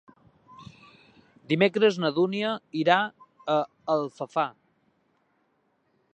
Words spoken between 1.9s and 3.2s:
na Dúnia irà